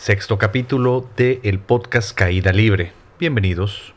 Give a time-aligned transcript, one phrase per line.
[0.00, 2.92] Sexto capítulo de el podcast Caída Libre.
[3.18, 3.92] Bienvenidos.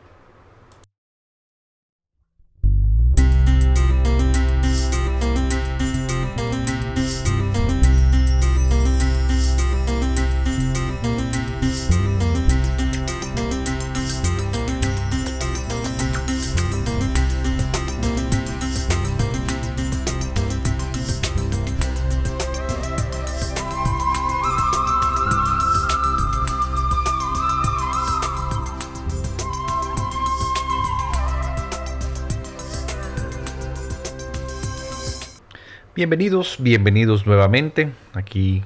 [36.04, 37.90] Bienvenidos, bienvenidos nuevamente.
[38.12, 38.62] Aquí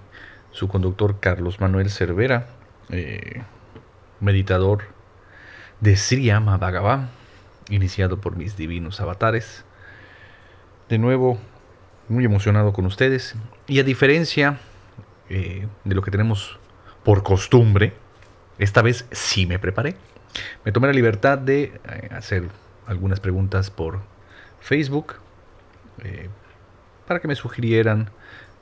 [0.51, 2.49] su conductor Carlos Manuel Cervera,
[2.91, 3.45] eh,
[4.19, 4.87] meditador
[5.79, 7.11] de Sriyama Bhagavan,
[7.71, 9.65] iniciado por mis divinos avatares.
[10.89, 11.39] De nuevo,
[12.09, 13.37] muy emocionado con ustedes.
[13.69, 14.59] Y a diferencia
[15.31, 16.59] eh, de lo que tenemos
[17.05, 17.93] por costumbre,
[18.59, 19.95] esta vez sí me preparé.
[20.65, 22.49] Me tomé la libertad de eh, hacer
[22.89, 24.01] algunas preguntas por
[24.59, 25.15] Facebook
[27.09, 28.11] para que me sugirieran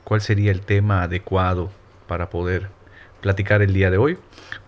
[0.03, 1.69] cuál sería el tema adecuado
[2.07, 2.69] para poder
[3.21, 4.17] platicar el día de hoy,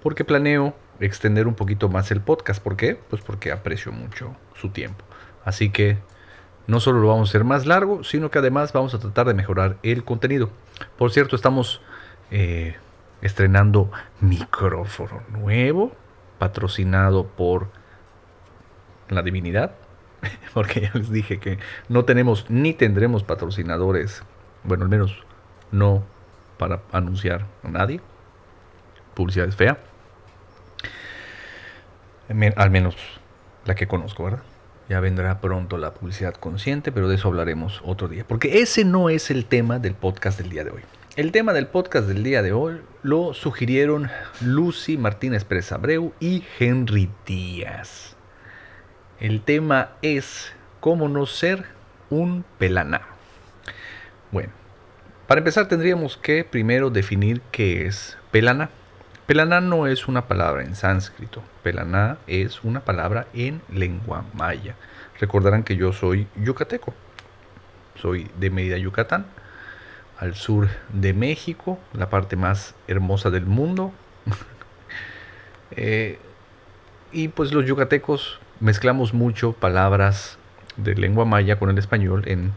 [0.03, 2.61] porque planeo extender un poquito más el podcast.
[2.61, 2.99] ¿Por qué?
[3.09, 5.05] Pues porque aprecio mucho su tiempo.
[5.45, 5.97] Así que
[6.67, 9.33] no solo lo vamos a hacer más largo, sino que además vamos a tratar de
[9.33, 10.49] mejorar el contenido.
[10.97, 11.81] Por cierto, estamos
[12.31, 12.75] eh,
[13.21, 15.93] estrenando micrófono nuevo,
[16.37, 17.69] patrocinado por
[19.07, 19.71] la divinidad.
[20.53, 24.23] porque ya les dije que no tenemos ni tendremos patrocinadores,
[24.63, 25.23] bueno, al menos
[25.71, 26.03] no
[26.57, 28.01] para anunciar a nadie.
[29.13, 29.79] Publicidad es fea.
[32.55, 32.95] Al menos
[33.65, 34.43] la que conozco, ¿verdad?
[34.87, 38.25] Ya vendrá pronto la publicidad consciente, pero de eso hablaremos otro día.
[38.27, 40.81] Porque ese no es el tema del podcast del día de hoy.
[41.15, 44.09] El tema del podcast del día de hoy lo sugirieron
[44.41, 48.15] Lucy Martínez Pérez Abreu y Henry Díaz.
[49.19, 51.65] El tema es cómo no ser
[52.09, 53.01] un pelaná.
[54.31, 54.53] Bueno,
[55.27, 58.69] para empezar tendríamos que primero definir qué es pelaná.
[59.25, 64.75] Pelaná no es una palabra en sánscrito, pelaná es una palabra en lengua maya.
[65.19, 66.93] Recordarán que yo soy yucateco,
[67.95, 69.25] soy de Mérida, Yucatán,
[70.17, 73.91] al sur de México, la parte más hermosa del mundo.
[75.75, 76.17] Eh,
[77.11, 80.37] y pues los yucatecos mezclamos mucho palabras
[80.75, 82.51] de lengua maya con el español en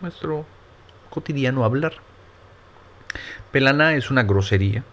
[0.00, 0.44] nuestro
[1.08, 1.94] cotidiano hablar.
[3.50, 4.84] Pelana es una grosería.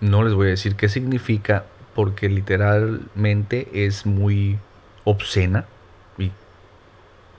[0.00, 1.64] No les voy a decir qué significa
[1.94, 4.58] porque literalmente es muy
[5.04, 5.66] obscena
[6.18, 6.32] y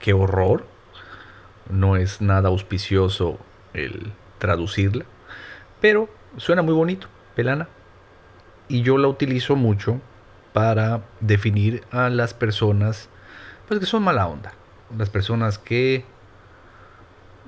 [0.00, 0.66] qué horror.
[1.70, 3.38] No es nada auspicioso
[3.72, 5.04] el traducirla,
[5.80, 7.68] pero suena muy bonito, pelana.
[8.68, 10.00] Y yo la utilizo mucho
[10.54, 13.08] para definir a las personas
[13.66, 14.52] pues que son mala onda,
[14.96, 16.04] las personas que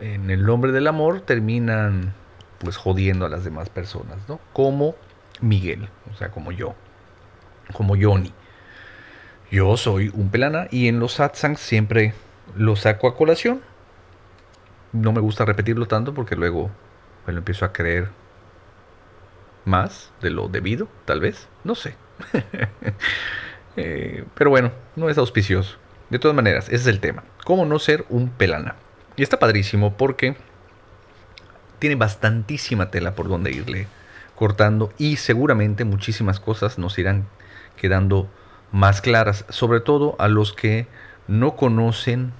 [0.00, 2.14] en el nombre del amor terminan
[2.58, 4.40] pues jodiendo a las demás personas, ¿no?
[4.52, 4.96] Como
[5.40, 6.74] Miguel, o sea, como yo,
[7.72, 8.32] como Johnny.
[9.52, 12.12] Yo soy un pelana y en los satsangs siempre
[12.56, 13.62] lo saco a colación.
[14.92, 16.72] No me gusta repetirlo tanto porque luego
[17.24, 18.08] me lo empiezo a creer
[19.64, 21.94] más de lo debido, tal vez, no sé.
[23.78, 25.76] Eh, pero bueno, no es auspicioso.
[26.08, 27.24] De todas maneras, ese es el tema.
[27.44, 28.76] ¿Cómo no ser un pelana?
[29.16, 30.34] Y está padrísimo porque
[31.78, 33.86] tiene bastantísima tela por donde irle
[34.34, 37.26] cortando y seguramente muchísimas cosas nos irán
[37.76, 38.30] quedando
[38.72, 40.86] más claras, sobre todo a los que
[41.28, 42.32] no conocen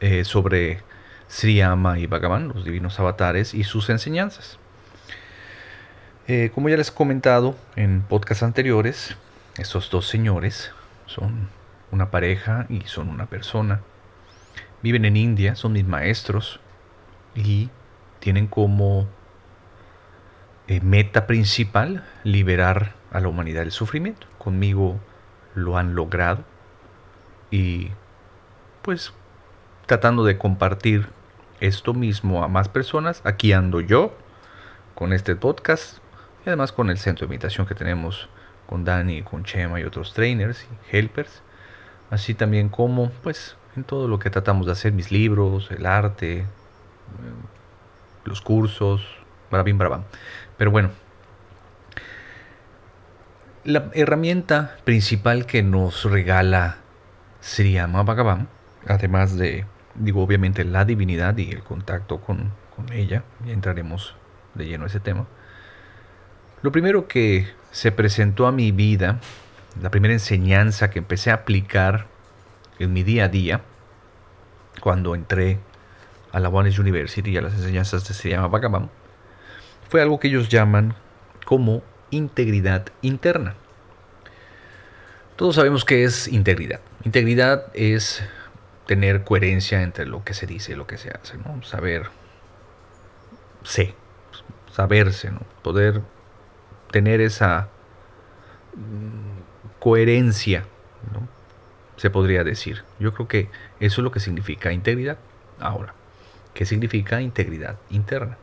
[0.00, 0.82] eh, sobre
[1.28, 4.58] Sriyama y Bhagavan, los divinos avatares y sus enseñanzas.
[6.28, 9.16] Eh, como ya les he comentado en podcasts anteriores,
[9.58, 10.72] estos dos señores
[11.06, 11.48] son
[11.92, 13.80] una pareja y son una persona.
[14.82, 16.58] Viven en India, son mis maestros
[17.36, 17.70] y
[18.18, 19.06] tienen como
[20.66, 24.26] eh, meta principal liberar a la humanidad del sufrimiento.
[24.38, 24.98] Conmigo
[25.54, 26.42] lo han logrado
[27.52, 27.92] y
[28.82, 29.12] pues
[29.86, 31.08] tratando de compartir
[31.60, 34.12] esto mismo a más personas, aquí ando yo
[34.96, 36.00] con este podcast
[36.46, 38.28] y además con el centro de meditación que tenemos
[38.66, 41.42] con Dani, con Chema y otros trainers y helpers.
[42.08, 46.38] Así también como pues en todo lo que tratamos de hacer, mis libros, el arte,
[46.38, 46.46] eh,
[48.24, 49.04] los cursos,
[49.50, 50.04] barabín, barabán.
[50.56, 50.90] Pero bueno,
[53.64, 56.76] la herramienta principal que nos regala
[57.40, 58.48] Sriyama Bhagavan,
[58.86, 59.66] además de,
[59.96, 64.14] digo, obviamente la divinidad y el contacto con, con ella, ya entraremos
[64.54, 65.26] de lleno a ese tema,
[66.62, 69.20] lo primero que se presentó a mi vida,
[69.80, 72.06] la primera enseñanza que empecé a aplicar
[72.78, 73.62] en mi día a día,
[74.80, 75.58] cuando entré
[76.32, 78.90] a la One University y a las enseñanzas de se llama Bhagavan,
[79.88, 80.94] fue algo que ellos llaman
[81.44, 83.54] como integridad interna.
[85.36, 86.80] Todos sabemos qué es integridad.
[87.04, 88.22] Integridad es
[88.86, 91.62] tener coherencia entre lo que se dice y lo que se hace, ¿no?
[91.62, 92.06] Saber,
[93.62, 93.94] sé,
[94.72, 95.40] saberse, ¿no?
[95.62, 96.00] Poder
[96.90, 97.68] tener esa
[98.74, 100.64] mm, coherencia,
[101.12, 101.28] ¿no?
[101.96, 102.84] se podría decir.
[102.98, 103.48] Yo creo que
[103.80, 105.18] eso es lo que significa integridad.
[105.58, 105.94] Ahora,
[106.54, 108.36] ¿qué significa integridad interna?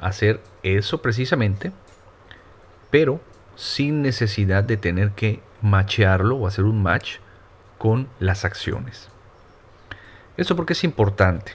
[0.00, 1.72] Hacer eso precisamente,
[2.90, 3.20] pero
[3.56, 7.16] sin necesidad de tener que machearlo o hacer un match
[7.78, 9.08] con las acciones.
[10.36, 11.52] Eso porque es importante.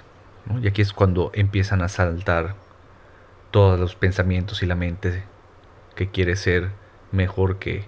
[0.61, 2.55] Y aquí es cuando empiezan a saltar
[3.51, 5.23] todos los pensamientos y la mente
[5.97, 6.69] que quiere ser
[7.11, 7.83] mejor que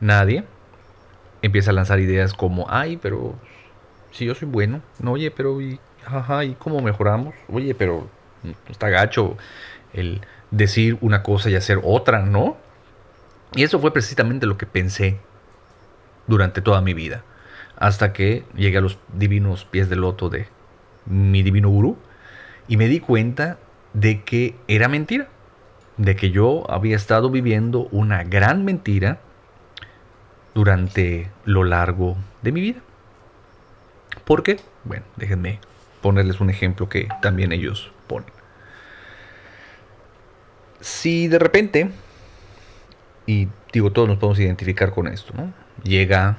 [0.00, 0.44] nadie.
[1.40, 3.34] Empieza a lanzar ideas como, ay, pero
[4.10, 5.80] si yo soy bueno, no, oye, pero y,
[6.44, 7.34] ¿y cómo mejoramos?
[7.50, 8.08] Oye, pero
[8.68, 9.36] está gacho
[9.94, 10.20] el
[10.50, 12.56] decir una cosa y hacer otra, ¿no?
[13.54, 15.18] Y eso fue precisamente lo que pensé
[16.26, 17.22] durante toda mi vida,
[17.76, 20.48] hasta que llegué a los divinos pies del loto de
[21.06, 21.96] mi divino gurú
[22.66, 23.58] y me di cuenta
[23.92, 25.28] de que era mentira,
[25.96, 29.20] de que yo había estado viviendo una gran mentira
[30.54, 32.80] durante lo largo de mi vida.
[34.24, 34.60] ¿Por qué?
[34.84, 35.60] Bueno, déjenme
[36.00, 38.32] ponerles un ejemplo que también ellos ponen.
[40.80, 41.90] Si de repente
[43.26, 45.52] y digo, todos nos podemos identificar con esto, ¿no?
[45.82, 46.38] Llega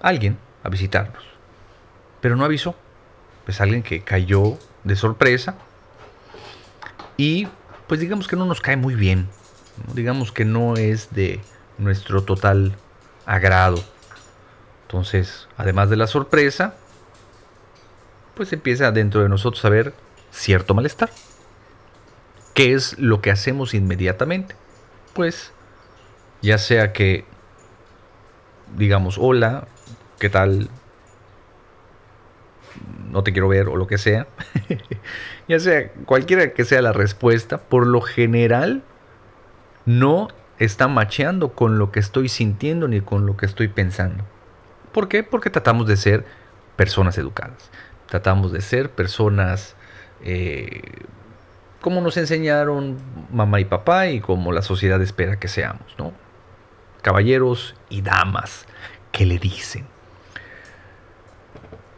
[0.00, 1.22] alguien a visitarnos,
[2.20, 2.74] pero no avisó.
[3.44, 5.56] Pues alguien que cayó de sorpresa
[7.16, 7.48] y
[7.90, 9.26] pues digamos que no nos cae muy bien,
[9.94, 11.40] digamos que no es de
[11.76, 12.76] nuestro total
[13.26, 13.82] agrado.
[14.82, 16.76] Entonces, además de la sorpresa,
[18.36, 19.92] pues empieza dentro de nosotros a haber
[20.30, 21.10] cierto malestar.
[22.54, 24.54] ¿Qué es lo que hacemos inmediatamente?
[25.12, 25.50] Pues
[26.42, 27.24] ya sea que
[28.76, 29.66] digamos, hola,
[30.20, 30.70] ¿qué tal?
[33.10, 34.26] No te quiero ver o lo que sea.
[35.48, 38.82] ya sea cualquiera que sea la respuesta, por lo general
[39.86, 40.28] no
[40.58, 44.24] está macheando con lo que estoy sintiendo ni con lo que estoy pensando.
[44.92, 45.22] ¿Por qué?
[45.22, 46.24] Porque tratamos de ser
[46.76, 47.70] personas educadas.
[48.06, 49.76] Tratamos de ser personas
[50.22, 50.82] eh,
[51.80, 52.98] como nos enseñaron
[53.32, 56.12] mamá y papá y como la sociedad espera que seamos, ¿no?
[57.00, 58.66] caballeros y damas
[59.12, 59.86] que le dicen.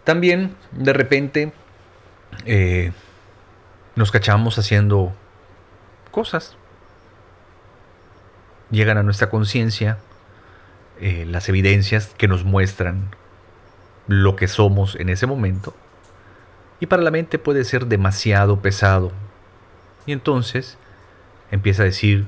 [0.04, 1.52] También de repente
[2.44, 2.92] eh,
[3.94, 5.12] nos cachamos haciendo
[6.10, 6.56] cosas.
[8.70, 9.98] Llegan a nuestra conciencia
[11.00, 13.10] eh, las evidencias que nos muestran
[14.08, 15.74] lo que somos en ese momento.
[16.80, 19.12] Y para la mente puede ser demasiado pesado.
[20.06, 20.78] Y entonces
[21.50, 22.26] empieza a decir,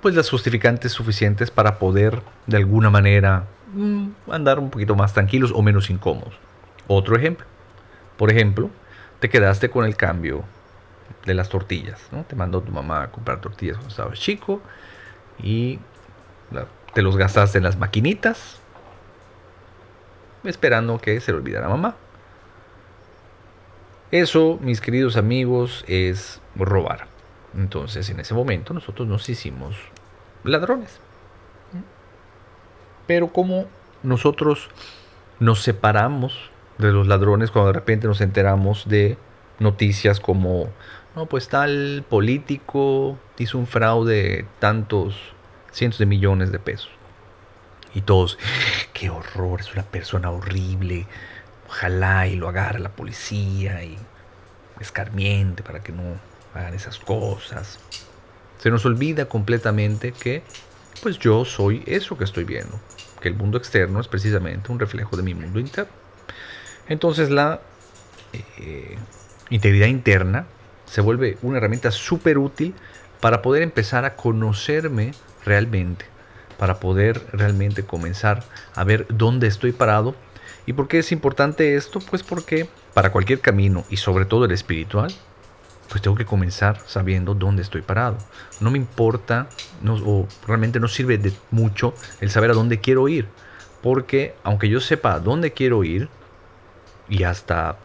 [0.00, 3.44] pues las justificantes suficientes para poder de alguna manera
[3.74, 6.34] mm, andar un poquito más tranquilos o menos incómodos.
[6.92, 7.46] Otro ejemplo.
[8.16, 8.68] Por ejemplo,
[9.20, 10.42] te quedaste con el cambio
[11.24, 12.08] de las tortillas.
[12.10, 12.24] ¿no?
[12.24, 14.60] Te mandó tu mamá a comprar tortillas cuando estabas chico
[15.38, 15.78] y
[16.92, 18.60] te los gastaste en las maquinitas
[20.42, 21.94] esperando que se le olvidara mamá.
[24.10, 27.06] Eso, mis queridos amigos, es robar.
[27.54, 29.76] Entonces en ese momento nosotros nos hicimos
[30.42, 30.98] ladrones.
[33.06, 33.66] Pero como
[34.02, 34.70] nosotros
[35.38, 36.49] nos separamos
[36.80, 39.18] de los ladrones cuando de repente nos enteramos de
[39.58, 40.68] noticias como,
[41.14, 45.16] no, pues tal político hizo un fraude tantos
[45.72, 46.90] cientos de millones de pesos.
[47.94, 48.38] Y todos,
[48.92, 51.06] qué horror, es una persona horrible.
[51.68, 53.96] Ojalá y lo agarre la policía y
[54.80, 56.18] escarmiente para que no
[56.54, 57.78] hagan esas cosas.
[58.58, 60.42] Se nos olvida completamente que
[61.02, 62.78] pues yo soy eso que estoy viendo,
[63.20, 65.99] que el mundo externo es precisamente un reflejo de mi mundo interno.
[66.90, 67.60] Entonces la
[68.58, 68.98] eh,
[69.48, 70.46] integridad interna
[70.84, 72.74] se vuelve una herramienta súper útil
[73.20, 75.12] para poder empezar a conocerme
[75.44, 76.04] realmente,
[76.58, 78.42] para poder realmente comenzar
[78.74, 80.16] a ver dónde estoy parado.
[80.66, 82.00] ¿Y por qué es importante esto?
[82.00, 85.14] Pues porque para cualquier camino y sobre todo el espiritual,
[85.88, 88.18] pues tengo que comenzar sabiendo dónde estoy parado.
[88.58, 89.48] No me importa,
[89.86, 93.28] o realmente no sirve de mucho el saber a dónde quiero ir,
[93.80, 96.08] porque aunque yo sepa a dónde quiero ir
[97.10, 97.76] y hasta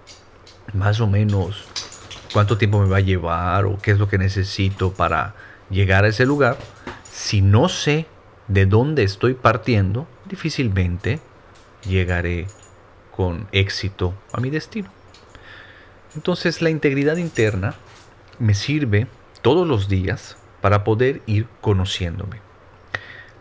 [0.74, 1.65] más o menos
[2.32, 5.36] cuánto tiempo me va a llevar o qué es lo que necesito para
[5.70, 6.58] llegar a ese lugar,
[7.03, 8.05] si no sé
[8.48, 11.20] de dónde estoy partiendo, difícilmente
[11.84, 12.48] llegaré
[13.12, 14.89] con éxito a mi destino.
[16.15, 17.75] Entonces la integridad interna
[18.39, 19.08] me sirve
[19.41, 22.41] todos los días para poder ir conociéndome.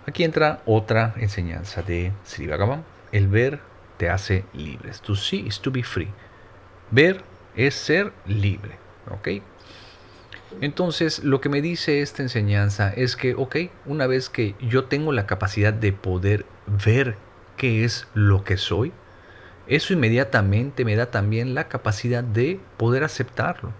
[0.06, 2.84] Aquí entra otra enseñanza de Sri Bhagavan.
[3.12, 3.60] El ver
[3.96, 5.00] te hace libres.
[5.02, 6.10] To see is to be free.
[6.90, 7.22] Ver
[7.56, 8.78] es ser libre.
[9.10, 9.28] ¿Ok?
[10.60, 15.12] Entonces, lo que me dice esta enseñanza es que, ok, una vez que yo tengo
[15.12, 17.16] la capacidad de poder ver
[17.56, 18.92] qué es lo que soy,
[19.66, 23.72] eso inmediatamente me da también la capacidad de poder aceptarlo,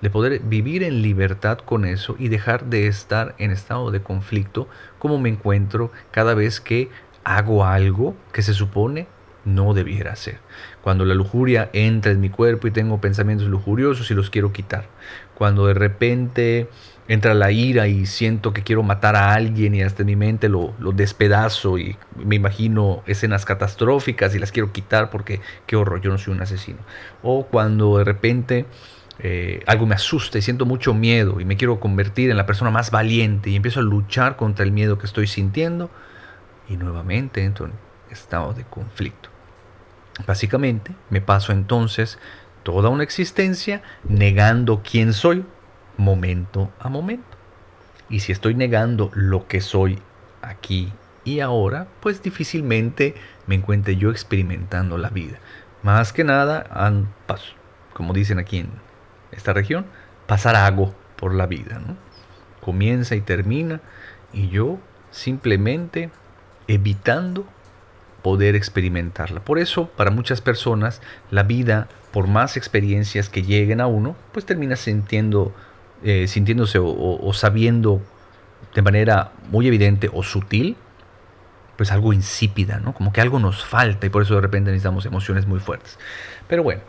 [0.00, 4.68] de poder vivir en libertad con eso y dejar de estar en estado de conflicto
[4.98, 6.90] como me encuentro cada vez que
[7.24, 9.06] hago algo que se supone
[9.54, 10.38] no debiera hacer.
[10.82, 14.86] Cuando la lujuria entra en mi cuerpo y tengo pensamientos lujuriosos y los quiero quitar.
[15.34, 16.68] Cuando de repente
[17.08, 20.48] entra la ira y siento que quiero matar a alguien y hasta en mi mente
[20.48, 26.10] lo, despedazo y me imagino escenas catastróficas y las quiero quitar porque qué horror, yo
[26.10, 26.78] no soy un asesino.
[27.22, 28.66] O cuando de repente
[29.20, 32.70] eh, algo me asusta y siento mucho miedo y me quiero convertir en la persona
[32.70, 35.90] más valiente y empiezo a luchar contra el miedo que estoy sintiendo
[36.68, 37.72] y nuevamente entro en
[38.10, 39.37] estado de conflicto.
[40.26, 42.18] Básicamente me paso entonces
[42.62, 45.44] toda una existencia negando quién soy
[45.96, 47.36] momento a momento.
[48.10, 49.98] Y si estoy negando lo que soy
[50.42, 50.92] aquí
[51.24, 53.14] y ahora, pues difícilmente
[53.46, 55.38] me encuentre yo experimentando la vida.
[55.82, 56.64] Más que nada,
[57.92, 58.70] como dicen aquí en
[59.30, 59.86] esta región,
[60.26, 61.80] pasar algo por la vida.
[62.60, 63.80] Comienza y termina
[64.32, 64.78] y yo
[65.10, 66.10] simplemente
[66.66, 67.46] evitando
[68.28, 69.40] poder experimentarla.
[69.40, 74.44] Por eso, para muchas personas, la vida, por más experiencias que lleguen a uno, pues
[74.44, 75.54] termina sintiendo
[76.02, 78.02] eh, sintiéndose o, sabiendo
[78.74, 80.76] de manera muy evidente o sutil,
[81.78, 82.92] pues algo insípida, ¿no?
[82.92, 85.98] Como que algo nos falta y por eso de repente necesitamos emociones muy fuertes.
[86.48, 86.82] Pero bueno,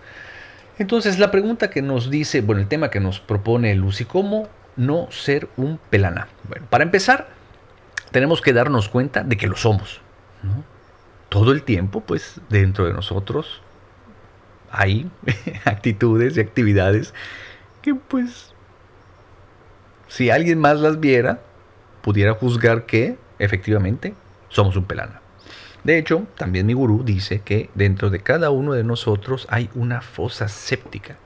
[0.77, 5.07] entonces la pregunta que nos dice, bueno, el tema que nos propone Lucy, ¿cómo no
[5.09, 6.27] ser un pelana?
[6.49, 7.29] Bueno, para empezar,
[8.11, 10.01] tenemos que darnos cuenta de que lo somos,
[11.29, 13.61] Todo el tiempo, pues dentro de nosotros
[14.71, 15.09] hay
[15.65, 17.13] actitudes y actividades
[17.81, 18.53] que pues
[20.07, 21.41] si alguien más las viera,
[22.01, 24.15] pudiera juzgar que efectivamente
[24.49, 25.21] somos un pelana.
[25.83, 30.01] De hecho, también mi gurú dice que dentro de cada uno de nosotros hay una
[30.01, 31.17] fosa séptica.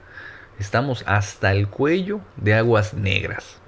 [0.60, 3.60] Estamos hasta el cuello de aguas negras,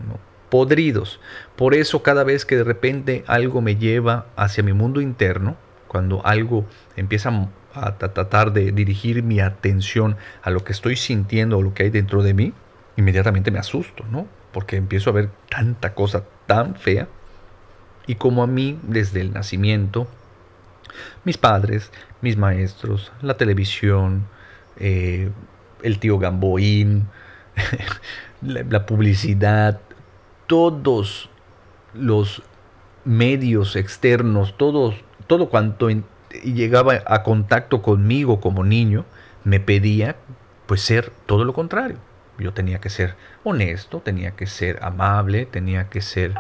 [0.50, 1.20] podridos.
[1.56, 6.26] Por eso cada vez que de repente algo me lleva hacia mi mundo interno, cuando
[6.26, 6.66] algo
[6.96, 11.84] empieza a tratar de dirigir mi atención a lo que estoy sintiendo o lo que
[11.84, 12.54] hay dentro de mí,
[12.96, 14.28] inmediatamente me asusto, ¿no?
[14.56, 17.10] porque empiezo a ver tanta cosa tan fea.
[18.08, 20.08] Y como a mí, desde el nacimiento,
[21.26, 24.26] mis padres, mis maestros, la televisión,
[24.78, 25.30] eh,
[25.84, 27.10] el tío Gamboín,
[28.42, 29.82] la, publicidad,
[30.48, 31.30] todos
[31.94, 32.42] los
[33.04, 34.96] medios externos, todos,
[35.28, 35.90] todo cuanto
[36.44, 39.06] llegaba a contacto conmigo como niño,
[39.44, 40.16] me pedía
[40.66, 41.98] pues ser todo lo contrario.
[42.38, 46.34] Yo tenía que ser honesto, tenía que ser amable, tenía que ser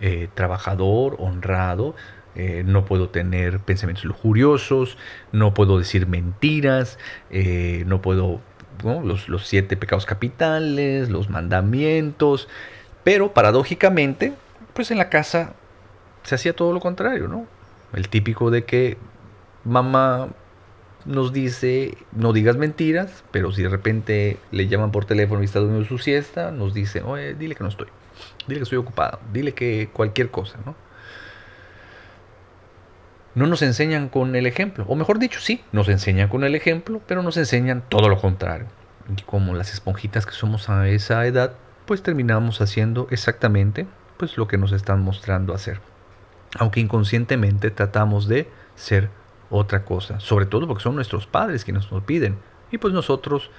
[0.00, 1.94] eh, trabajador, honrado.
[2.34, 4.96] Eh, no puedo tener pensamientos lujuriosos,
[5.32, 6.98] no puedo decir mentiras,
[7.30, 8.40] eh, no puedo,
[8.82, 12.48] Los, los siete pecados capitales, los mandamientos.
[13.04, 14.34] Pero paradójicamente,
[14.74, 15.54] pues en la casa
[16.22, 17.46] se hacía todo lo contrario, ¿no?
[17.92, 18.98] El típico de que
[19.64, 20.28] mamá
[21.04, 25.58] nos dice, no digas mentiras, pero si de repente le llaman por teléfono y está
[25.60, 27.88] durmiendo su siesta, nos dice, oye, dile que no estoy,
[28.46, 30.74] dile que estoy ocupado, dile que cualquier cosa, ¿no?
[33.34, 37.00] No nos enseñan con el ejemplo, o mejor dicho, sí, nos enseñan con el ejemplo,
[37.06, 38.66] pero nos enseñan todo lo contrario.
[39.16, 41.54] Y como las esponjitas que somos a esa edad,
[41.86, 43.86] pues terminamos haciendo exactamente
[44.18, 45.80] pues lo que nos están mostrando hacer.
[46.56, 49.10] Aunque inconscientemente tratamos de ser
[49.50, 52.38] otra cosa, sobre todo porque son nuestros padres quienes nos piden.
[52.70, 53.50] Y pues nosotros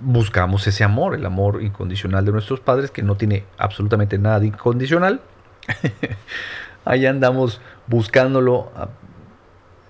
[0.00, 5.20] buscamos ese amor, el amor incondicional de nuestros padres, que no tiene absolutamente nada incondicional.
[6.84, 8.88] Ahí andamos buscándolo ah,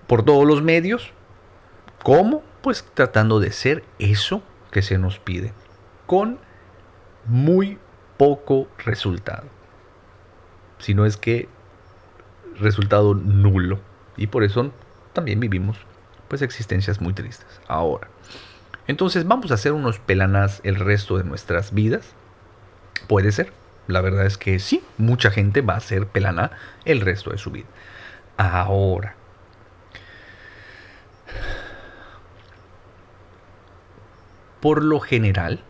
[0.07, 1.11] por todos los medios.
[2.03, 2.43] ¿Cómo?
[2.61, 5.53] Pues tratando de ser eso que se nos pide,
[6.05, 6.39] con
[7.25, 7.77] muy
[8.17, 9.47] poco resultado.
[10.79, 11.47] Si no es que
[12.59, 13.79] resultado nulo.
[14.17, 14.71] Y por eso
[15.13, 15.77] también vivimos
[16.27, 17.59] pues existencias muy tristes.
[17.67, 18.07] Ahora,
[18.87, 22.13] entonces vamos a hacer unos pelanas el resto de nuestras vidas.
[23.07, 23.51] Puede ser,
[23.87, 26.51] La verdad es que sí, mucha gente va a ser pelana
[26.85, 27.65] el resto de su vida.
[28.37, 29.15] Ahora,
[34.59, 35.61] por lo general,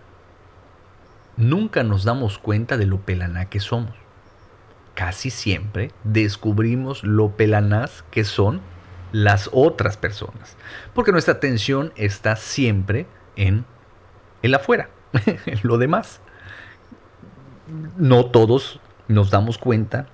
[1.37, 3.95] nunca nos damos cuenta de lo pelaná que somos.
[4.99, 8.59] Casi siempre descubrimos lo pelanás que son
[9.13, 10.57] las otras personas,
[10.93, 13.63] porque nuestra atención está siempre en
[14.41, 14.89] el afuera,
[15.45, 16.19] en lo demás.
[17.95, 20.07] No todos nos damos cuenta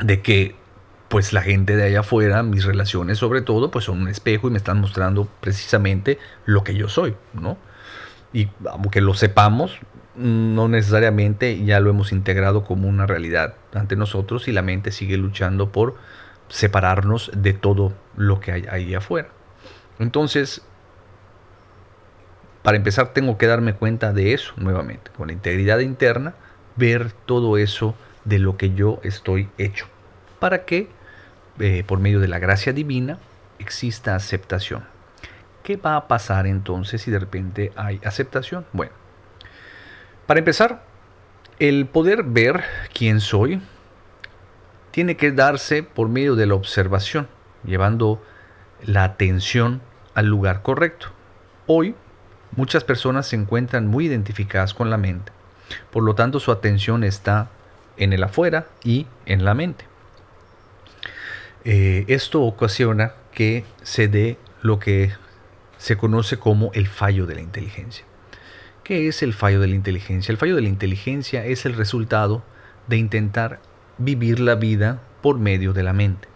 [0.00, 0.56] de que
[1.06, 4.50] pues la gente de allá afuera, mis relaciones sobre todo, pues son un espejo y
[4.50, 7.58] me están mostrando precisamente lo que yo soy, ¿no?
[8.32, 9.78] Y aunque lo sepamos,
[10.16, 15.16] no necesariamente ya lo hemos integrado como una realidad ante nosotros y la mente sigue
[15.16, 15.96] luchando por
[16.48, 19.28] separarnos de todo lo que hay ahí afuera.
[19.98, 20.62] Entonces,
[22.62, 26.34] para empezar tengo que darme cuenta de eso nuevamente, con la integridad interna,
[26.76, 29.86] ver todo eso de lo que yo estoy hecho,
[30.38, 30.88] para que
[31.58, 33.18] eh, por medio de la gracia divina
[33.58, 34.84] exista aceptación.
[35.62, 38.64] ¿Qué va a pasar entonces si de repente hay aceptación?
[38.72, 38.92] Bueno,
[40.30, 40.84] para empezar,
[41.58, 42.62] el poder ver
[42.94, 43.60] quién soy
[44.92, 47.26] tiene que darse por medio de la observación,
[47.64, 48.22] llevando
[48.80, 49.82] la atención
[50.14, 51.08] al lugar correcto.
[51.66, 51.96] Hoy,
[52.52, 55.32] muchas personas se encuentran muy identificadas con la mente,
[55.90, 57.50] por lo tanto su atención está
[57.96, 59.84] en el afuera y en la mente.
[61.64, 65.10] Eh, esto ocasiona que se dé lo que
[65.76, 68.04] se conoce como el fallo de la inteligencia.
[68.90, 70.32] ¿Qué es el fallo de la inteligencia?
[70.32, 72.42] El fallo de la inteligencia es el resultado
[72.88, 73.60] de intentar
[73.98, 76.26] vivir la vida por medio de la mente.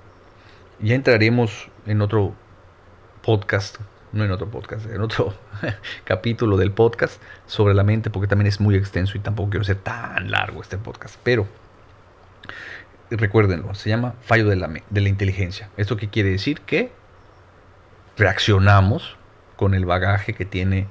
[0.78, 2.32] Ya entraremos en otro
[3.22, 3.78] podcast,
[4.12, 5.34] no en otro podcast, en otro
[6.04, 9.78] capítulo del podcast sobre la mente, porque también es muy extenso y tampoco quiero ser
[9.78, 11.18] tan largo este podcast.
[11.24, 11.48] Pero
[13.10, 15.70] recuérdenlo, se llama fallo de la, de la inteligencia.
[15.76, 16.60] ¿Esto qué quiere decir?
[16.60, 16.92] Que
[18.16, 19.16] reaccionamos
[19.56, 20.86] con el bagaje que tiene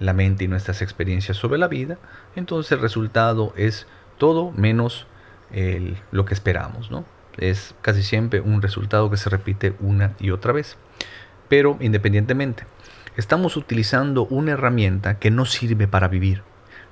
[0.00, 1.98] la mente y nuestras experiencias sobre la vida,
[2.36, 3.86] entonces el resultado es
[4.18, 5.06] todo menos
[6.10, 7.04] lo que esperamos, ¿no?
[7.38, 10.76] Es casi siempre un resultado que se repite una y otra vez.
[11.48, 12.64] Pero independientemente,
[13.16, 16.42] estamos utilizando una herramienta que no sirve para vivir.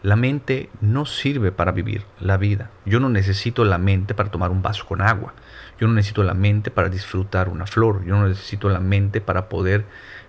[0.02, 2.70] La mente no sirve para vivir la vida.
[2.84, 5.34] Yo no necesito la mente para tomar un vaso con agua.
[5.80, 8.04] Yo no necesito la mente para disfrutar una flor.
[8.04, 9.84] Yo no necesito la mente para poder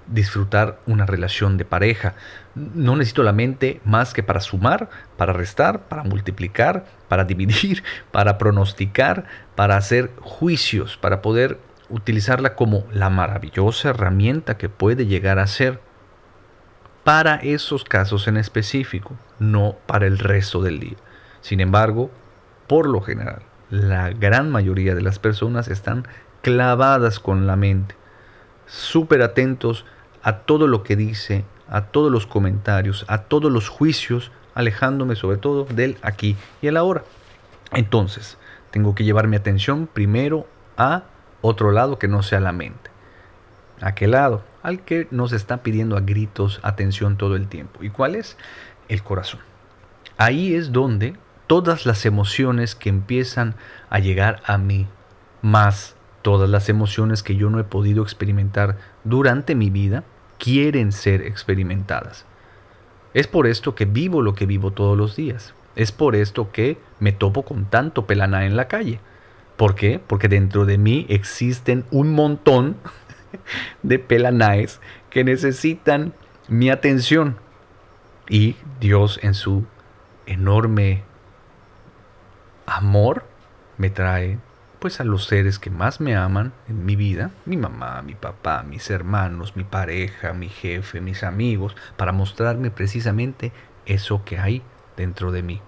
[0.08, 2.16] disfrutar una relación de pareja.
[2.56, 8.38] No necesito la mente más que para sumar, para restar, para multiplicar, para dividir, para
[8.38, 15.48] pronosticar, para hacer juicios, para poder utilizarla como la maravillosa herramienta que puede llegar a
[15.48, 15.80] ser
[17.04, 20.98] para esos casos en específico, no para el resto del día.
[21.40, 22.12] Sin embargo,
[22.68, 26.06] por lo general, la gran mayoría de las personas están
[26.42, 27.96] clavadas con la mente,
[28.66, 29.86] súper atentos
[30.28, 35.38] a todo lo que dice, a todos los comentarios, a todos los juicios, alejándome sobre
[35.38, 37.06] todo del aquí y el ahora.
[37.72, 38.38] Entonces,
[38.70, 41.04] tengo que llevar mi atención primero a
[41.40, 42.92] otro lado que no sea la mente.
[43.80, 44.44] ¿A qué lado?
[44.64, 47.82] Al que nos está pidiendo a gritos atención todo el tiempo.
[47.82, 48.36] ¿Y cuál es?
[48.90, 49.40] El corazón.
[50.18, 51.16] Ahí es donde
[51.48, 53.56] todas las emociones que empiezan
[53.90, 54.88] a llegar a mí,
[55.42, 60.04] más todas las emociones que yo no he podido experimentar durante mi vida,
[60.38, 62.26] quieren ser experimentadas.
[63.14, 65.54] Es por esto que vivo lo que vivo todos los días.
[65.76, 69.00] Es por esto que me topo con tanto pelaná en la calle.
[69.56, 70.00] ¿Por qué?
[70.06, 72.78] Porque dentro de mí existen un montón
[73.84, 76.14] de pelanaes que necesitan
[76.48, 77.38] mi atención.
[78.30, 79.66] Y Dios en su
[80.26, 81.04] enorme
[82.66, 83.26] amor
[83.78, 84.38] me trae
[84.80, 88.64] pues a los seres que más me aman en mi vida, mi mamá, mi papá,
[88.64, 93.52] mis hermanos, mi pareja, mi jefe, mis amigos, para mostrarme precisamente
[93.86, 94.62] eso que hay
[94.96, 95.62] dentro de mí.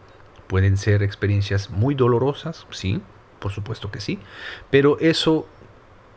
[0.47, 3.01] Pueden ser experiencias muy dolorosas, sí,
[3.39, 4.19] por supuesto que sí,
[4.69, 5.47] pero eso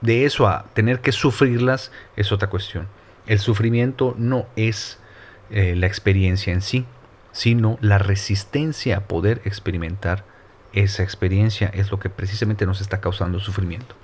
[0.01, 2.89] de eso a tener que sufrirlas es otra cuestión.
[3.27, 4.99] El sufrimiento no es
[5.51, 6.87] eh, la experiencia en sí,
[7.31, 10.25] sino la resistencia a poder experimentar
[10.73, 13.95] esa experiencia es lo que precisamente nos está causando sufrimiento.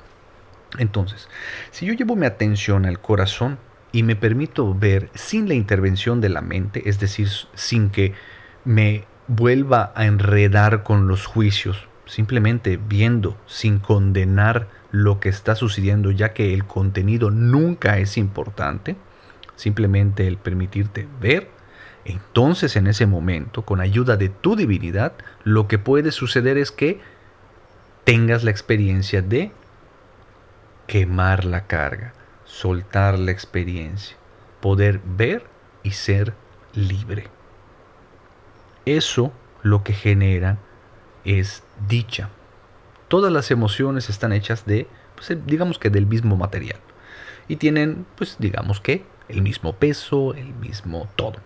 [0.78, 1.28] Entonces,
[1.70, 3.58] si yo llevo mi atención al corazón
[3.92, 8.12] y me permito ver sin la intervención de la mente, es decir, sin que
[8.64, 16.10] me vuelva a enredar con los juicios, simplemente viendo, sin condenar lo que está sucediendo,
[16.10, 18.96] ya que el contenido nunca es importante,
[19.56, 21.50] simplemente el permitirte ver,
[22.04, 25.12] entonces en ese momento, con ayuda de tu divinidad,
[25.44, 27.00] lo que puede suceder es que
[28.04, 29.52] tengas la experiencia de
[30.86, 34.16] quemar la carga, soltar la experiencia,
[34.60, 35.44] poder ver
[35.82, 36.34] y ser
[36.72, 37.28] libre.
[38.86, 39.32] Eso
[39.62, 40.58] lo que genera
[41.24, 42.30] es dicha.
[43.08, 46.80] Todas las emociones están hechas de, pues, digamos que del mismo material.
[47.48, 51.36] Y tienen, pues digamos que, el mismo peso, el mismo todo.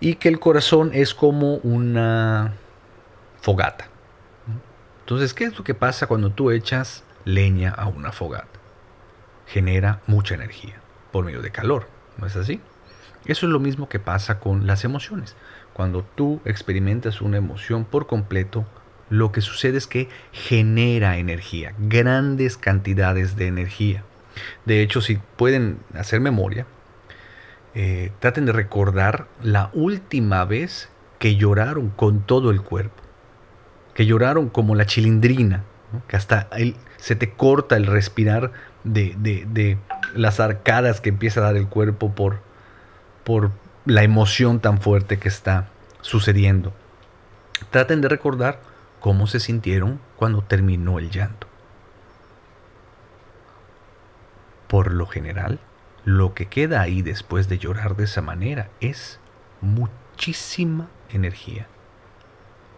[0.00, 2.54] Y que el corazón es como una
[3.40, 3.88] fogata.
[5.00, 8.60] Entonces, ¿qué es lo que pasa cuando tú echas leña a una fogata?
[9.46, 10.80] Genera mucha energía
[11.10, 12.60] por medio de calor, ¿no es así?
[13.24, 15.36] Eso es lo mismo que pasa con las emociones.
[15.72, 18.66] Cuando tú experimentas una emoción por completo,
[19.10, 24.04] lo que sucede es que genera energía, grandes cantidades de energía.
[24.64, 26.66] De hecho, si pueden hacer memoria,
[27.74, 33.02] eh, traten de recordar la última vez que lloraron con todo el cuerpo,
[33.94, 35.64] que lloraron como la chilindrina,
[36.08, 36.48] que hasta
[36.96, 38.52] se te corta el respirar
[38.84, 39.78] de, de
[40.14, 42.40] las arcadas que empieza a dar el cuerpo por,
[43.24, 43.50] por
[43.84, 45.68] la emoción tan fuerte que está
[46.00, 46.72] sucediendo.
[47.70, 48.60] Traten de recordar
[49.00, 51.51] cómo se sintieron cuando terminó el llanto.
[54.72, 55.58] Por lo general,
[56.06, 59.20] lo que queda ahí después de llorar de esa manera es
[59.60, 61.66] muchísima energía.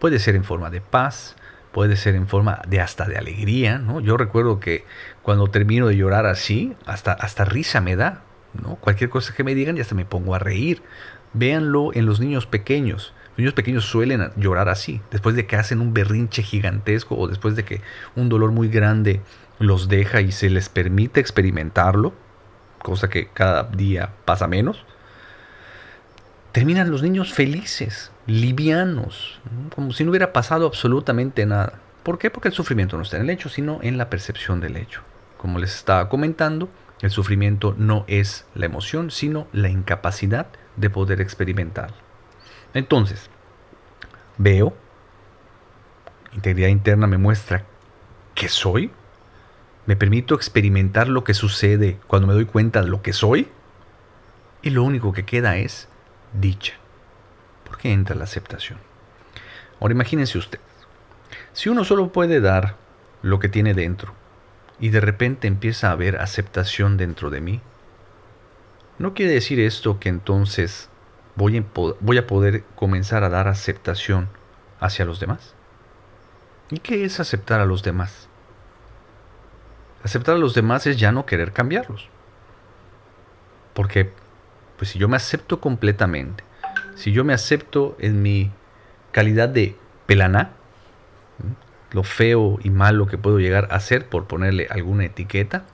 [0.01, 1.37] Puede ser en forma de paz,
[1.71, 4.01] puede ser en forma de hasta de alegría, ¿no?
[4.01, 4.83] Yo recuerdo que
[5.21, 8.23] cuando termino de llorar así, hasta, hasta risa me da,
[8.61, 8.75] ¿no?
[8.75, 10.83] Cualquier cosa que me digan ya hasta me pongo a reír.
[11.31, 13.13] Véanlo en los niños pequeños.
[13.29, 17.55] Los niños pequeños suelen llorar así, después de que hacen un berrinche gigantesco o después
[17.55, 17.79] de que
[18.17, 19.21] un dolor muy grande
[19.59, 22.13] los deja y se les permite experimentarlo,
[22.81, 24.85] cosa que cada día pasa menos.
[26.51, 29.41] Terminan los niños felices, livianos,
[29.75, 31.79] como si no hubiera pasado absolutamente nada.
[32.03, 32.29] ¿Por qué?
[32.29, 35.01] Porque el sufrimiento no está en el hecho, sino en la percepción del hecho.
[35.37, 36.69] Como les estaba comentando,
[37.01, 41.93] el sufrimiento no es la emoción, sino la incapacidad de poder experimentar.
[42.73, 43.29] Entonces,
[44.37, 44.75] veo,
[46.33, 47.65] integridad interna me muestra
[48.33, 48.91] que soy,
[49.85, 53.49] me permito experimentar lo que sucede cuando me doy cuenta de lo que soy,
[54.61, 55.87] y lo único que queda es
[56.33, 56.73] dicha.
[57.63, 58.79] ¿Por qué entra la aceptación?
[59.79, 60.65] Ahora imagínense ustedes,
[61.53, 62.77] si uno solo puede dar
[63.21, 64.13] lo que tiene dentro,
[64.79, 67.61] y de repente empieza a haber aceptación dentro de mí,
[68.97, 70.89] ¿no quiere decir esto que entonces
[71.35, 74.29] voy a poder comenzar a dar aceptación
[74.79, 75.53] hacia los demás?
[76.71, 78.29] ¿Y qué es aceptar a los demás?
[80.05, 82.09] Aceptar a los demás es ya no querer cambiarlos.
[83.73, 84.11] Porque,
[84.77, 86.43] pues si yo me acepto completamente,
[86.93, 88.51] si yo me acepto en mi
[89.11, 90.51] calidad de pelaná,
[91.91, 95.65] lo feo y malo que puedo llegar a ser por ponerle alguna etiqueta,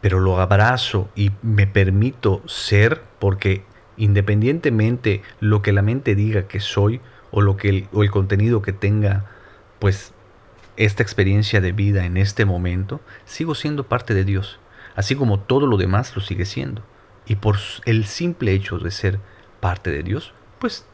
[0.00, 3.64] pero lo abrazo y me permito ser porque
[3.96, 7.00] independientemente lo que la mente diga que soy
[7.32, 9.24] o lo que o el contenido que tenga
[9.80, 10.14] pues
[10.76, 14.58] esta experiencia de vida en este momento, sigo siendo parte de Dios,
[14.96, 16.82] así como todo lo demás lo sigue siendo.
[17.26, 19.20] Y por el simple hecho de ser
[19.60, 20.86] parte de Dios, pues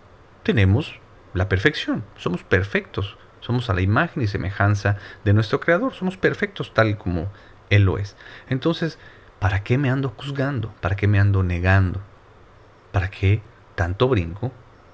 [0.43, 1.01] tenemos
[1.35, 5.95] la perfección, somos perfectos, somos a la imagen y semejanza de nuestro Creador.
[5.95, 7.31] Somos perfectos tal como
[7.71, 8.17] Él lo es.
[8.49, 8.99] Entonces,
[9.39, 10.75] ¿para qué me ando juzgando?
[10.81, 12.01] ¿Para qué me ando negando?
[12.93, 13.43] ¿Para qué
[13.75, 14.53] tanto brinco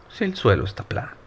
[0.09, 1.24] si el suelo está plano?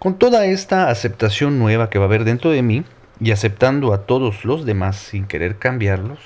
[0.00, 2.84] Con toda esta aceptación nueva que va a haber dentro de mí
[3.20, 6.20] y aceptando a todos los demás sin querer cambiarlos,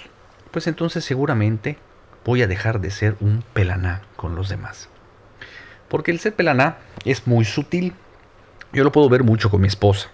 [0.52, 1.76] pues entonces seguramente
[2.24, 4.88] voy a dejar de ser un pelaná con los demás.
[5.88, 7.94] Porque el ser pelaná es muy sutil,
[8.72, 10.08] yo lo puedo ver mucho con mi esposa.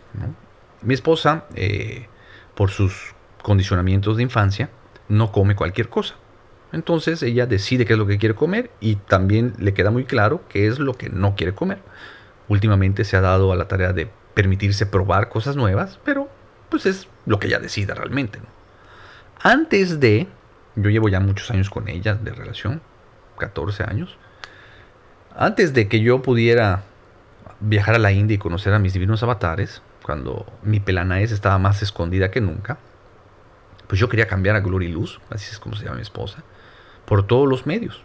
[0.81, 2.07] Mi esposa, eh,
[2.55, 4.71] por sus condicionamientos de infancia,
[5.07, 6.15] no come cualquier cosa.
[6.73, 10.41] Entonces ella decide qué es lo que quiere comer y también le queda muy claro
[10.49, 11.83] qué es lo que no quiere comer.
[12.51, 16.29] Últimamente se ha dado a la tarea de permitirse probar cosas nuevas, pero
[16.69, 18.41] pues es lo que ella decida realmente.
[19.41, 20.27] Antes de,
[20.75, 22.83] yo llevo ya muchos años con ella de relación,
[23.39, 24.19] 14 años,
[25.37, 26.83] antes de que yo pudiera
[27.61, 31.83] viajar a la India y conocer a mis divinos avatares, cuando mi pelanaes estaba más
[31.83, 32.79] escondida que nunca,
[33.87, 36.43] pues yo quería cambiar a Glory Luz, así es como se llama mi esposa,
[37.05, 38.03] por todos los medios.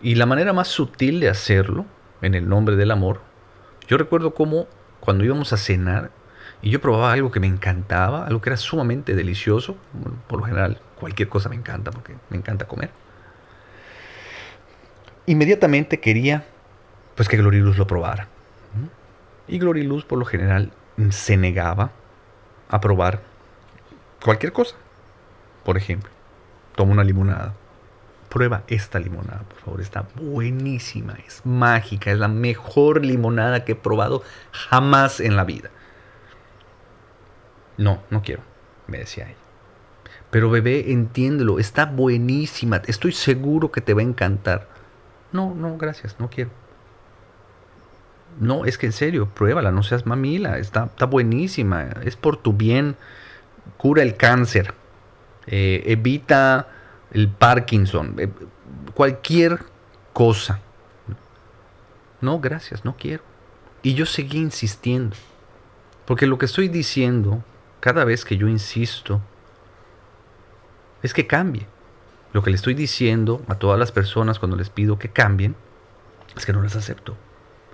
[0.00, 1.84] Y la manera más sutil de hacerlo,
[2.22, 3.25] en el nombre del amor,
[3.88, 4.66] yo recuerdo cómo
[5.00, 6.10] cuando íbamos a cenar
[6.62, 9.76] y yo probaba algo que me encantaba, algo que era sumamente delicioso,
[10.26, 12.90] por lo general cualquier cosa me encanta porque me encanta comer.
[15.26, 16.44] inmediatamente quería
[17.14, 18.28] pues que Gloriluz lo probara.
[19.48, 20.72] Y Gloriluz por lo general
[21.10, 21.90] se negaba
[22.68, 23.20] a probar
[24.22, 24.76] cualquier cosa.
[25.64, 26.10] Por ejemplo,
[26.74, 27.54] toma una limonada.
[28.36, 29.80] Prueba esta limonada, por favor.
[29.80, 34.22] Está buenísima, es mágica, es la mejor limonada que he probado
[34.52, 35.70] jamás en la vida.
[37.78, 38.42] No, no quiero,
[38.88, 39.38] me decía ella.
[40.30, 44.68] Pero bebé, entiéndelo, está buenísima, estoy seguro que te va a encantar.
[45.32, 46.50] No, no, gracias, no quiero.
[48.38, 52.52] No, es que en serio, pruébala, no seas mamila, está, está buenísima, es por tu
[52.52, 52.96] bien,
[53.78, 54.74] cura el cáncer,
[55.46, 56.68] eh, evita
[57.10, 58.28] el Parkinson, eh,
[58.94, 59.60] cualquier
[60.12, 60.60] cosa.
[62.20, 63.22] No, gracias, no quiero.
[63.82, 65.16] Y yo seguí insistiendo,
[66.06, 67.44] porque lo que estoy diciendo,
[67.80, 69.20] cada vez que yo insisto,
[71.02, 71.66] es que cambie.
[72.32, 75.54] Lo que le estoy diciendo a todas las personas cuando les pido que cambien,
[76.36, 77.16] es que no las acepto.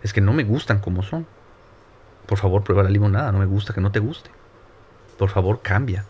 [0.03, 1.27] Es que no me gustan como son.
[2.27, 3.33] Por favor, prueba la limonada.
[3.33, 4.31] No me gusta que no te guste.
[5.18, 6.05] Por favor, cambia.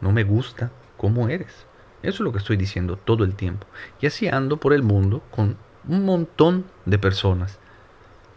[0.00, 1.66] No me gusta cómo eres.
[2.04, 3.66] Eso es lo que estoy diciendo todo el tiempo.
[4.00, 5.56] Y así ando por el mundo con
[5.88, 7.58] un montón de personas.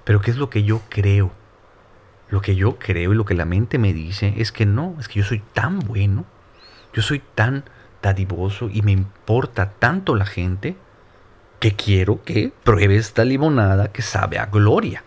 [0.04, 1.32] Pero ¿qué es lo que yo creo?
[2.30, 5.08] Lo que yo creo y lo que la mente me dice es que no, es
[5.08, 6.26] que yo soy tan bueno,
[6.94, 7.66] yo soy tan
[8.02, 10.78] dadivoso y me importa tanto la gente
[11.60, 15.04] que quiero que pruebe esta limonada que sabe a gloria.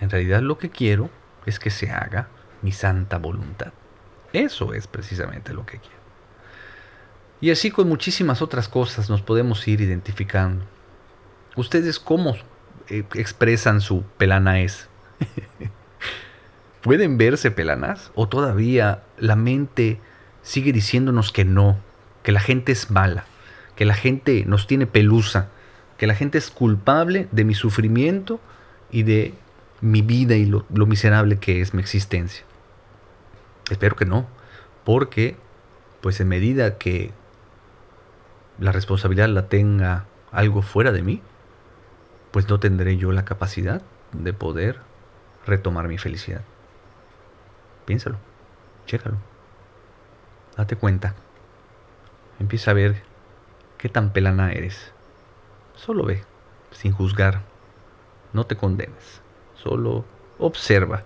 [0.00, 1.10] En realidad lo que quiero
[1.46, 2.28] es que se haga
[2.62, 3.72] mi santa voluntad.
[4.32, 6.01] Eso es precisamente lo que quiero.
[7.42, 10.64] Y así con muchísimas otras cosas nos podemos ir identificando.
[11.56, 12.36] ¿Ustedes cómo
[12.88, 14.88] eh, expresan su pelanaes?
[16.82, 18.12] ¿Pueden verse pelanas?
[18.14, 19.98] ¿O todavía la mente
[20.42, 21.78] sigue diciéndonos que no,
[22.22, 23.24] que la gente es mala,
[23.74, 25.48] que la gente nos tiene pelusa,
[25.98, 28.38] que la gente es culpable de mi sufrimiento
[28.92, 29.34] y de
[29.80, 32.44] mi vida y lo, miserable que es mi existencia.
[33.68, 34.28] Espero que no,
[34.84, 35.36] porque
[36.00, 37.10] pues en medida que
[38.58, 41.22] la responsabilidad la tenga algo fuera de mí,
[42.30, 44.80] pues no tendré yo la capacidad de poder
[45.46, 46.42] retomar mi felicidad.
[47.84, 48.18] Piénsalo,
[48.86, 49.16] chécalo.
[50.56, 51.14] Date cuenta.
[52.38, 53.02] Empieza a ver
[53.78, 54.92] qué tan pelana eres.
[55.74, 56.22] Solo ve,
[56.70, 57.42] sin juzgar.
[58.32, 59.22] No te condenes.
[59.54, 60.04] Solo
[60.38, 61.04] observa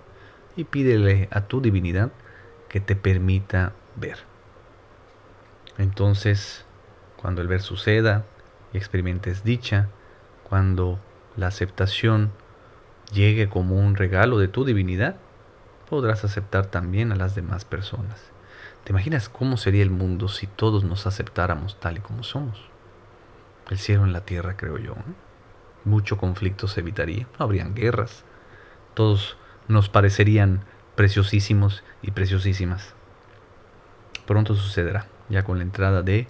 [0.57, 2.13] y pídele a tu divinidad
[2.69, 4.19] que te permita ver.
[5.79, 6.66] Entonces,
[7.21, 8.25] cuando el ver suceda
[8.73, 9.89] y experimentes dicha,
[10.45, 11.01] cuando
[11.37, 12.33] la aceptación
[13.13, 15.17] llegue como un regalo de tu divinidad,
[15.89, 18.21] podrás aceptar también a las demás personas.
[18.85, 22.61] ¿Te imaginas cómo sería el mundo si todos nos aceptáramos tal y como somos?
[23.71, 24.95] El cielo en la tierra, creo yo.
[25.85, 28.25] Mucho conflicto se evitaría, no habrían guerras.
[28.95, 30.61] Todos nos parecerían
[30.95, 32.95] preciosísimos y preciosísimas.
[34.27, 36.29] Pronto sucederá, ya con la entrada de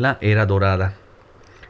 [0.00, 0.94] la era dorada.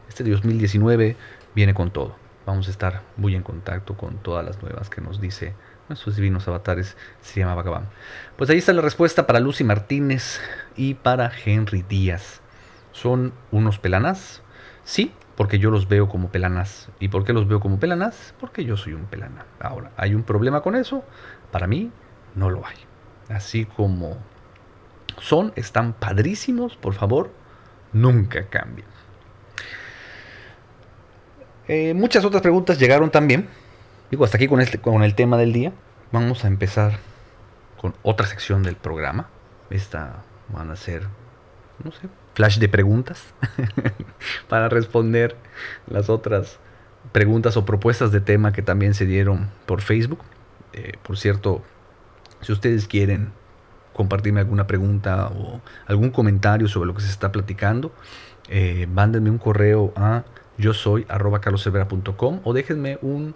[0.09, 1.17] Este 2019
[1.55, 2.17] viene con todo.
[2.47, 5.55] Vamos a estar muy en contacto con todas las nuevas que nos dice
[5.97, 7.89] sus divinos avatares se llama Bhagavan.
[8.37, 10.41] Pues ahí está la respuesta para Lucy Martínez
[10.77, 12.41] y para Henry Díaz.
[12.93, 14.43] ¿Son unos pelanas?
[14.85, 16.91] Sí, porque yo los veo como pelanas.
[16.99, 18.35] ¿Y por qué los veo como pelanas?
[18.41, 19.47] Porque yo soy un pelana.
[19.61, 21.05] Ahora, ¿hay un problema con eso?
[21.51, 21.91] Para mí,
[22.35, 22.77] no lo hay.
[23.29, 24.19] Así como
[25.19, 27.31] son, están padrísimos, por favor,
[27.93, 28.87] nunca cambien.
[31.69, 33.49] Eh, muchas otras preguntas llegaron también.
[34.11, 35.73] Digo, hasta aquí con, este, con el tema del día.
[36.11, 36.99] Vamos a empezar
[37.77, 39.29] con otra sección del programa.
[39.71, 41.07] Esta van a ser,
[41.85, 43.23] no sé, flash de preguntas
[44.49, 45.37] para responder
[45.87, 46.59] las otras
[47.13, 50.21] preguntas o propuestas de tema que también se dieron por Facebook.
[50.73, 51.63] Eh, por cierto,
[52.41, 53.33] si ustedes quieren
[53.93, 57.93] compartirme alguna pregunta o algún comentario sobre lo que se está platicando,
[58.49, 60.25] eh, mándenme un correo a
[60.59, 61.41] yo soy arroba
[62.45, 63.35] o déjenme un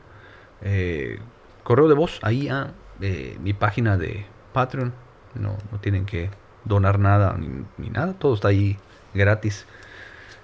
[0.62, 1.18] eh,
[1.62, 4.92] correo de voz ahí a eh, mi página de Patreon.
[5.34, 6.30] No, no tienen que
[6.64, 8.76] donar nada ni, nada, todo está ahí
[9.14, 9.66] gratis.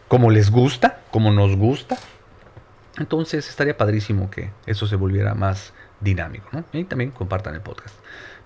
[0.09, 1.97] Como les gusta, como nos gusta.
[2.99, 6.49] Entonces estaría padrísimo que eso se volviera más dinámico.
[6.73, 7.95] Y también compartan el podcast.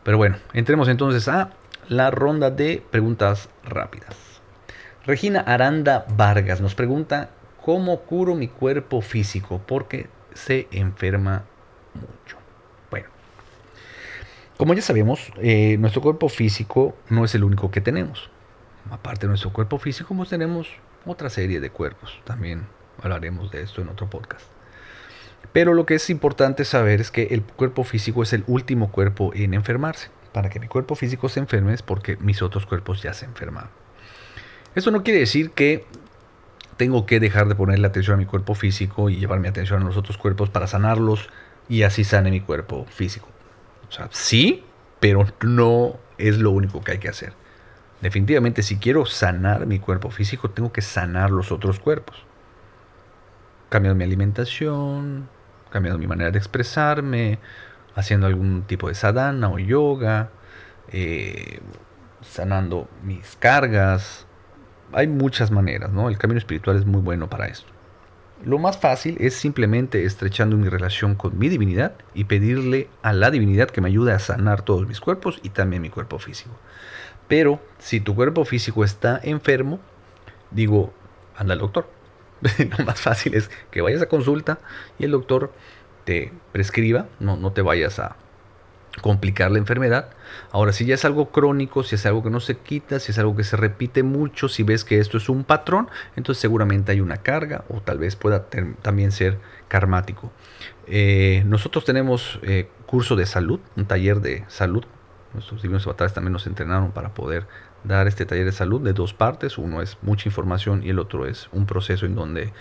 [0.05, 1.51] Pero bueno, entremos entonces a
[1.88, 4.14] la ronda de preguntas rápidas.
[5.07, 7.31] Regina Aranda Vargas nos pregunta,
[7.62, 9.61] ¿cómo curo mi cuerpo físico?
[9.67, 11.45] Porque se enferma
[11.95, 12.37] mucho.
[12.90, 13.09] Bueno,
[14.57, 18.31] como ya sabemos, eh, nuestro cuerpo físico no es el único que tenemos.
[18.90, 20.69] Aparte de nuestro cuerpo físico, pues tenemos
[21.07, 22.67] otra serie de cuerpos también
[23.03, 24.54] hablaremos de esto en otro podcast.
[25.55, 29.31] Pero lo que es importante saber es que el cuerpo físico es el último cuerpo
[29.35, 30.09] en enfermarse.
[30.33, 33.71] Para que mi cuerpo físico se enferme es porque mis otros cuerpos ya se enferman.
[34.75, 35.87] Esto no quiere decir que
[36.77, 39.85] tengo que dejar de ponerle atención a mi cuerpo físico y llevar mi atención a
[39.85, 41.29] los otros cuerpos para sanarlos
[41.69, 43.29] y así sane mi cuerpo físico.
[43.88, 44.64] O sea, sí,
[44.99, 47.33] pero no es lo único que hay que hacer.
[48.01, 52.27] Definitivamente, si quiero sanar mi cuerpo físico, tengo que sanar los otros cuerpos.
[53.69, 55.29] Cambiando mi alimentación,
[55.74, 57.40] cambiando mi manera de expresarme,
[57.96, 60.30] haciendo algún tipo de sadhana o yoga,
[60.92, 61.58] eh,
[62.22, 64.24] sanando mis cargas.
[64.92, 66.08] Hay muchas maneras, ¿no?
[66.08, 67.72] El camino espiritual es muy bueno para esto.
[68.44, 73.32] Lo más fácil es simplemente estrechando mi relación con mi divinidad y pedirle a la
[73.32, 76.56] divinidad que me ayude a sanar todos mis cuerpos y también mi cuerpo físico.
[77.26, 79.80] Pero si tu cuerpo físico está enfermo,
[80.52, 80.94] digo,
[81.37, 81.88] anda al doctor.
[82.78, 84.59] Lo más fácil es que vayas a consulta
[84.98, 85.52] y el doctor
[86.04, 88.16] te prescriba, no, no te vayas a
[89.00, 90.11] complicar la enfermedad.
[90.52, 93.18] Ahora, si ya es algo crónico, si es algo que no se quita, si es
[93.18, 97.00] algo que se repite mucho, si ves que esto es un patrón, entonces seguramente hay
[97.00, 98.46] una carga o tal vez pueda
[98.83, 100.30] también ser karmático.
[100.87, 104.85] Eh, nosotros tenemos eh, curso de salud, un taller de salud.
[105.33, 107.48] Nuestros divinos avatares también nos entrenaron para poder
[107.85, 109.59] dar este taller de salud de dos partes.
[109.59, 112.53] Uno es mucha información y el otro es un proceso en donde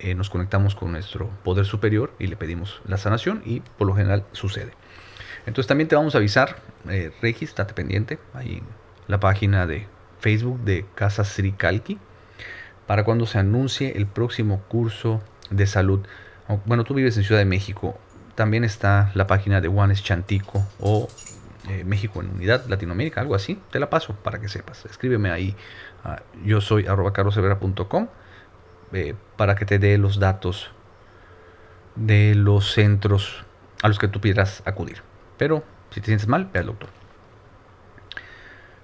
[0.00, 3.94] eh, nos conectamos con nuestro poder superior y le pedimos la sanación y por lo
[3.94, 4.72] general sucede.
[5.46, 6.56] Entonces también te vamos a avisar,
[6.88, 8.64] eh, Regis, estate pendiente, ahí en
[9.08, 9.86] la página de
[10.20, 11.98] Facebook de Casa Sri Kalki,
[12.86, 16.00] para cuando se anuncie el próximo curso de salud.
[16.64, 17.98] Bueno, tú vives en Ciudad de México,
[18.34, 21.08] también está la página de Juanes Chantico o
[21.68, 24.84] eh, México en Unidad, Latinoamérica, algo así, te la paso para que sepas.
[24.84, 25.56] Escríbeme ahí,
[26.44, 28.08] yo soy arroba carlosevera.com
[28.92, 30.70] eh, para que te dé los datos
[31.96, 33.44] de los centros
[33.82, 35.02] a los que tú pudieras acudir.
[35.38, 36.90] Pero si te sientes mal, ve al doctor.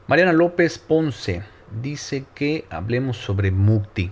[0.06, 1.42] Mariana López Ponce
[1.82, 4.10] dice que hablemos sobre Mukti.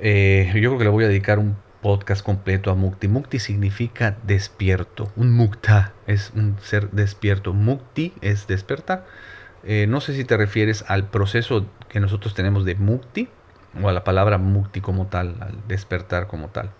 [0.00, 3.08] Eh, yo creo que le voy a dedicar un podcast completo a Mukti.
[3.08, 5.10] Mukti significa despierto.
[5.16, 7.52] Un Mukta es un ser despierto.
[7.52, 9.06] Mukti es despertar.
[9.64, 13.28] Eh, no sé si te refieres al proceso que nosotros tenemos de Mukti
[13.82, 16.70] o a la palabra Mukti como tal, al despertar como tal.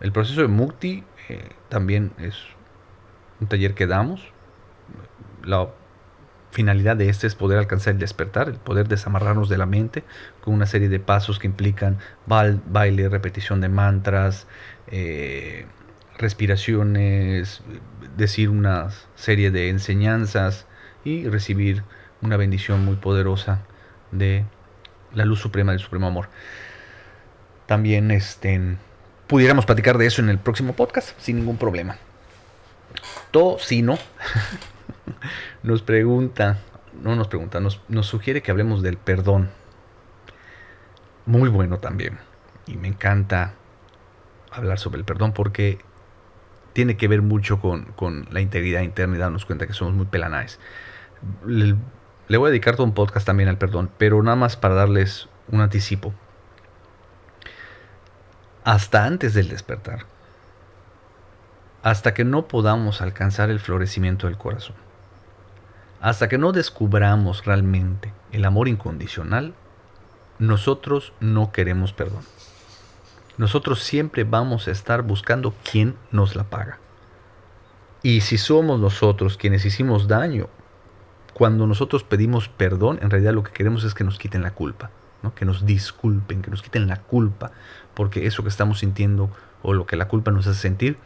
[0.00, 2.36] El proceso de Mukti eh, también es
[3.40, 4.32] un taller que damos.
[5.44, 5.68] La
[6.58, 10.02] finalidad de este es poder alcanzar el despertar, el poder desamarrarnos de la mente
[10.40, 14.48] con una serie de pasos que implican baile, repetición de mantras,
[14.88, 15.66] eh,
[16.16, 17.62] respiraciones,
[18.16, 20.66] decir una serie de enseñanzas
[21.04, 21.84] y recibir
[22.22, 23.62] una bendición muy poderosa
[24.10, 24.44] de
[25.14, 26.28] la luz suprema del supremo amor.
[27.66, 28.60] También este,
[29.28, 31.98] pudiéramos platicar de eso en el próximo podcast sin ningún problema.
[33.30, 33.96] Tocino
[35.62, 36.58] nos pregunta,
[37.02, 39.50] no nos pregunta, nos, nos sugiere que hablemos del perdón.
[41.26, 42.18] Muy bueno también.
[42.66, 43.54] Y me encanta
[44.50, 45.78] hablar sobre el perdón porque
[46.72, 50.60] tiene que ver mucho con, la integridad interna y darnos cuenta que somos muy pelanaes.
[51.44, 51.74] Le,
[52.28, 55.28] le, voy a dedicar todo un podcast también al perdón, pero nada más para darles
[55.48, 56.14] un anticipo.
[58.64, 60.06] Hasta antes del despertar,
[61.82, 64.76] hasta que no podamos alcanzar el florecimiento del corazón.
[66.00, 69.54] Hasta que no descubramos realmente el amor incondicional,
[70.38, 72.22] nosotros no queremos perdón.
[73.36, 76.78] Nosotros siempre vamos a estar buscando quién nos la paga.
[78.02, 80.48] Y si somos nosotros quienes hicimos daño,
[81.34, 84.92] cuando nosotros pedimos perdón, en realidad lo que queremos es que nos quiten la culpa,
[85.24, 85.34] ¿no?
[85.34, 87.50] que nos disculpen, que nos quiten la culpa,
[87.94, 89.30] porque eso que estamos sintiendo
[89.62, 90.96] o lo que la culpa nos hace sentir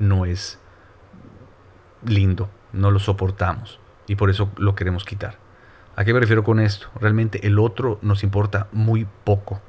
[0.00, 0.58] no es
[2.04, 3.78] lindo, no lo soportamos
[4.10, 5.36] y por eso lo queremos quitar.
[5.94, 6.88] ¿A qué me refiero con esto?
[7.00, 9.60] Realmente el otro nos importa muy poco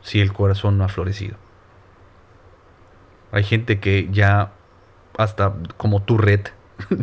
[0.00, 1.36] si el corazón no ha florecido.
[3.30, 4.50] Hay gente que ya
[5.16, 6.40] hasta como tu red,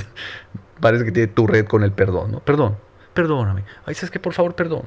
[0.81, 2.41] parece que tiene tu red con el perdón.
[2.43, 2.75] Perdón,
[3.13, 3.63] perdóname.
[3.85, 4.83] Ay, ¿sabes que Por favor, perdón.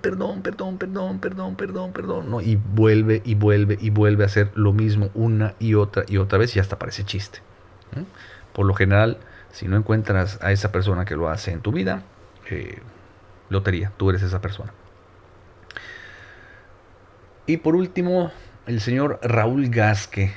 [0.00, 2.30] Perdón, perdón, perdón, perdón, perdón, perdón.
[2.30, 2.40] ¿no?
[2.40, 6.38] Y vuelve y vuelve y vuelve a hacer lo mismo una y otra y otra
[6.38, 7.40] vez y hasta parece chiste.
[8.54, 9.18] Por lo general,
[9.52, 12.02] si no encuentras a esa persona que lo hace en tu vida,
[12.50, 12.80] eh,
[13.48, 14.72] lotería, tú eres esa persona.
[17.46, 18.30] Y por último,
[18.66, 20.32] el señor Raúl Gasque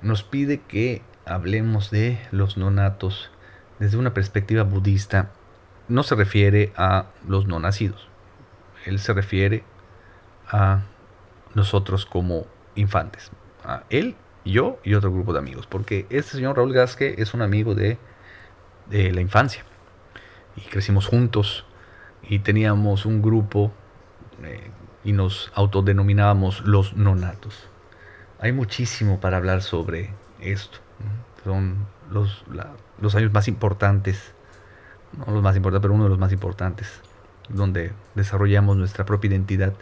[0.00, 3.30] nos pide que hablemos de los nonatos
[3.78, 5.30] desde una perspectiva budista
[5.88, 8.08] no se refiere a los no nacidos.
[8.86, 9.64] Él se refiere
[10.48, 10.82] a
[11.54, 13.30] nosotros como infantes.
[13.90, 15.66] él, yo y otro grupo de amigos.
[15.66, 17.98] Porque este señor Raúl Gasque es un amigo de,
[18.90, 19.64] de la infancia.
[20.56, 21.64] Y crecimos juntos
[22.22, 23.72] y teníamos un grupo
[24.42, 24.70] eh,
[25.04, 27.68] y nos autodenominábamos los nonatos.
[28.40, 30.10] Hay muchísimo para hablar sobre
[30.40, 30.78] esto.
[31.44, 32.44] Son los,
[33.00, 34.32] los años más importantes,
[35.16, 37.00] no los más importantes, pero uno de los más importantes,
[37.48, 39.72] donde desarrollamos nuestra propia identidad.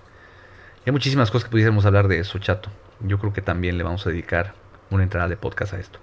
[0.86, 2.70] hay muchísimas cosas que pudiésemos hablar de eso, chato.
[3.00, 4.54] Yo creo que también le vamos a dedicar
[4.90, 5.98] una entrada de podcast a esto.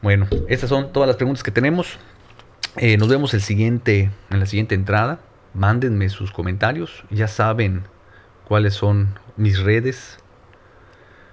[0.00, 1.98] Bueno, estas son todas las preguntas que tenemos.
[2.76, 5.18] Eh, nos vemos el siguiente, en la siguiente entrada.
[5.54, 7.04] Mándenme sus comentarios.
[7.10, 7.84] Ya saben
[8.46, 10.18] cuáles son mis redes.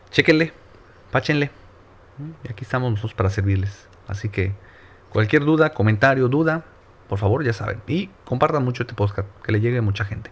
[0.10, 0.54] Chéquenle,
[1.12, 1.52] páchenle.
[2.44, 3.88] Y aquí estamos nosotros para servirles.
[4.08, 4.54] Así que
[5.10, 6.66] cualquier duda, comentario, duda,
[7.08, 7.82] por favor, ya saben.
[7.88, 10.32] Y compartan mucho este podcast, que le llegue a mucha gente.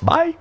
[0.00, 0.38] Bye.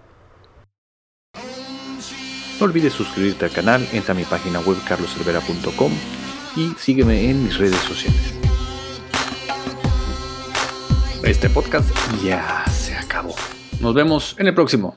[2.59, 5.91] No olvides suscribirte al canal, entra a mi página web carloservera.com
[6.55, 8.33] y sígueme en mis redes sociales.
[11.23, 11.89] Este podcast
[12.23, 13.35] ya se acabó.
[13.79, 14.95] Nos vemos en el próximo.